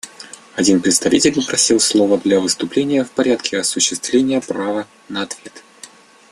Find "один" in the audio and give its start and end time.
0.55-0.81